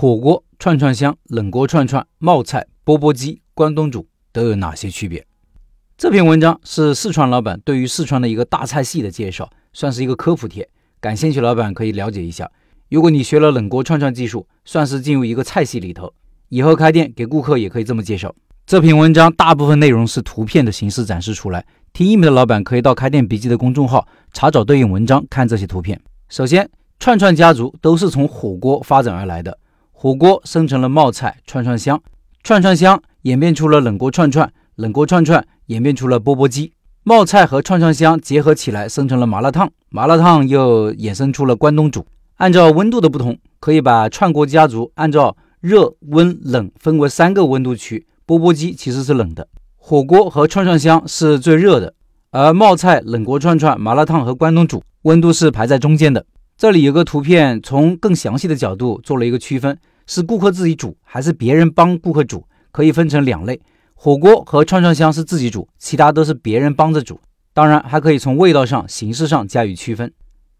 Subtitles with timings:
[0.00, 5.26] 火锅、串串香、冷锅串串、冒菜、钵钵鸡、关东煮都有哪些区别？
[5.96, 10.68] 这篇文章是四川老板对于四川的一个大菜系的介绍，算是一个科普帖，
[11.00, 12.48] 感兴趣老板可以了解一下。
[12.90, 16.14] 如果你学了冷锅串串技术，算是进入一个菜系里头，
[16.50, 18.32] 以后开店给顾客也可以这么介绍。
[18.66, 26.00] 这篇文章大部分内容是图片的形式展示出来，听音频的老板可以到开店笔记的公众号查找对应文章看这些图片。
[26.28, 26.70] 首先，
[27.00, 29.58] 串串家族都是从火锅发展而来的。
[30.00, 32.00] 火锅生成了冒菜串串香，
[32.44, 36.72] 串串香演变出了冷锅串串，冷锅串串演变出了钵钵鸡，
[37.02, 42.06] 冒菜和串串香结合起来生成了麻辣烫，麻辣烫又衍生出了关东煮。
[42.36, 48.06] 按照温度的不同，可以把串锅家族按照热、温、冷分为三个温度区。
[48.24, 51.92] 钵钵鸡其实是冷的，火锅和串串香是最热的，
[52.30, 56.24] 而冒菜、冷锅串串、麻辣烫和关东煮温度是排在中间的。
[56.56, 63.60] 这里有个图片，从更详细的角度做了一个区分，是顾客自己煮还是别人帮顾客煮，可以分成两类。
[63.94, 67.20] 火锅和串串香是自己煮，其他都是别人帮着煮。
[67.52, 70.10] 当然，还可以从味道上、形式上加以区分。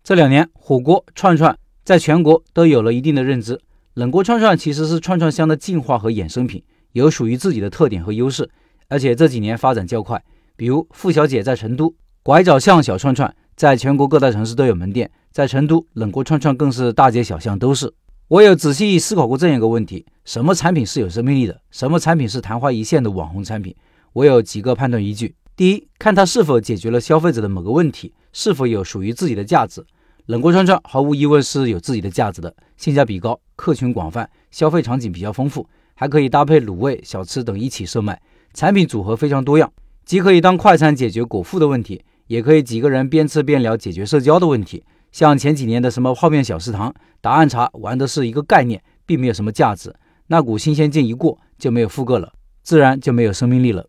[0.04, 3.58] 这两年，火锅、串串在全国都有了一定的认知。
[3.94, 8.50] 冷锅串串其实是串串香的进化和衍生品，有属于自己的特点和优势，
[8.88, 10.22] 而且这几年发展较快。
[10.56, 13.34] 比如付小姐在成都，拐角巷小串串。
[13.56, 17.92] 在全国各大城市都有门店，在成都冷锅串串更是大街小巷都是。
[18.28, 21.62] 我有仔细思考过这样一个问题：什么产品是有生命力的？
[21.70, 23.74] 什么产品是昙花一现的网红产品？
[24.12, 29.82] 我有几个判断依据：第一，看它是否解决了消费者的某个问题，是否有属于自己的价值。
[30.26, 38.20] 冷锅串串毫无疑问是有自己的价值的，性价比高，客群广泛，消费场景比较丰富，还可以搭配卤味、小吃等一起售卖，
[38.52, 39.72] 产品组合非常多样，
[40.04, 42.04] 既可以当快餐解决果腹的问题。
[42.26, 44.84] 也可以几个人边吃边聊，解决社交的问题。
[45.12, 49.94] 像前几年的什么泡面小食堂、答案茶，玩的是一个概念，并没有什么价值。
[50.28, 53.86] 那股新鲜劲一过，就没有复购了，自然就没有生命力了。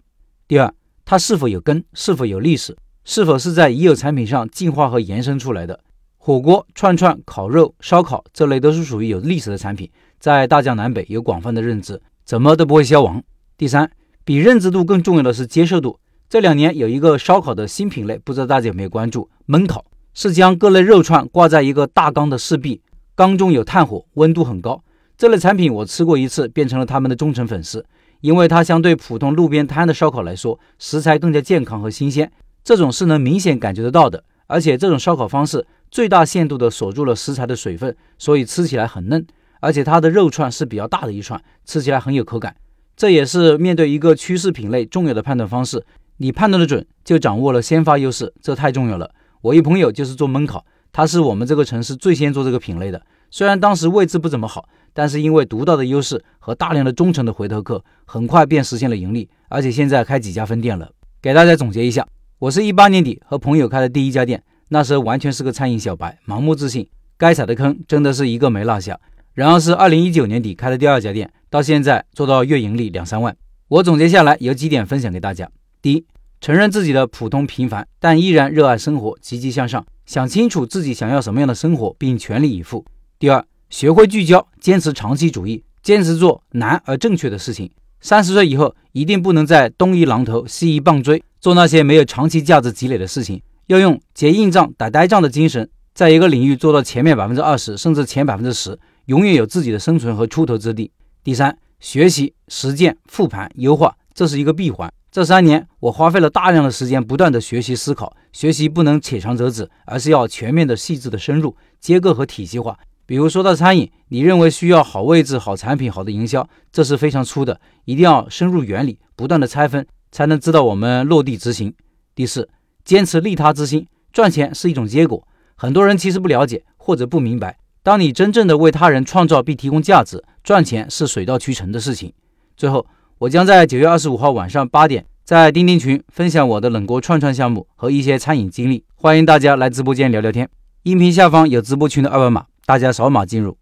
[0.48, 0.74] 第二，
[1.06, 5.80] 它是否有根，是否有历史，是否是在已有产品上进化和延伸出来的？
[6.18, 13.24] 火锅、串串、烤肉、烧烤这类都是属于有历史的产品，在大江南北有广泛的认知，怎么都不会消亡。
[13.58, 13.90] 第三，
[14.24, 16.00] 比认知度更重要的是接受度。
[16.30, 19.30] 这两年有一个烧烤的新品类，不知道大家有没有关注？
[19.48, 19.84] 焖烤
[20.22, 22.82] 是将各类肉串挂在一个大缸的四壁，
[23.16, 24.84] 缸中有炭火，温度很高。
[25.18, 27.86] 这类产品我吃过一次，变成了他们的忠诚粉丝，
[28.20, 32.30] 因为它相对普通路边摊的烧烤来说，食材更加健康和新鲜，
[32.66, 34.22] 这种是能明显感觉得到的。
[34.48, 39.26] 而且这种烧烤方式最大限度地锁住了食材的水分，所以吃起来很嫩。
[39.62, 42.54] 而且它的肉串是比较大的一串，吃起来很有口感。
[42.98, 45.86] 这也是面对一个趋势品类重要的判断方式。
[46.18, 49.10] 你判断的准，就掌握了先发优势，这太重要了。
[49.42, 53.02] 我一朋友就是做焖烤，他是我们这个城市最先做这个品类的。
[53.32, 60.92] 虽然当时位置不怎么好，但是因为独到的优势和大量的忠诚的回头客，很快便实现了盈利，而且现在开几家分店了。
[61.22, 62.06] 给大家总结一下，
[62.40, 69.00] 我是一八年底和朋友开的第一家店，那时候完全是个餐饮小白，盲目自信，该踩的坑真的是一个没落下。
[69.36, 73.36] 然后是二零一九年底开的第二家店，到现在做到月盈利两三万。
[73.68, 75.50] 我总结下来有几点分享给大家。
[75.82, 76.06] 第一，
[76.42, 82.86] 承认自己的普通平凡，但依然热爱生活，积极向上，想清楚自己想要什么样的生活，并全力以赴。
[83.18, 87.70] 第二，学会聚焦，坚持长期主义，坚持做难而正确的事情。
[88.00, 93.42] 三十岁以后，一定不能再东一榔头西一棒槌，做那些没有长期价值积累的事情。
[93.68, 100.90] 要用结硬仗、打呆仗的精神，在一个领域做到前面百分之二十，甚至前百分之十，永远有自己的生存和出头之地。
[101.22, 104.90] 第三，学习、实践、复盘、优化，这是一个闭环。
[105.12, 108.16] 这三年，我花费了大量的时间，不断的学习思考。
[108.32, 112.78] 学习不能浅尝辄止，而是要全面的、细致的深入、结构和体系化。
[113.08, 121.74] 比如说到餐饮，你认为需要好位置、好产品、好的营销，这是非常粗的，一定要深入原理，不断的拆分，才能知道我们落地执行。
[122.14, 122.48] 第四，
[122.86, 127.58] 坚持利他之心，赚钱是一种结果，很多人其实不了解或者不明白。
[127.82, 132.14] 当你真正的为他人创造并提供价值，赚钱是水到渠成的事情。
[132.56, 132.86] 最后。
[133.20, 140.50] 我将在九月二十五号晚上八点在钉钉群分享我的冷锅串串项目和一些餐饮经历，欢迎大家来直播间聊聊天。
[140.84, 143.58] 音频下方有直播群的二维码，大家扫码进入。